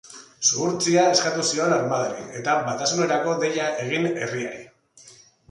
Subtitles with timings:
[0.45, 4.67] Zuhurtzia eskatu zion armadari, eta batasunerako deia egin herriari.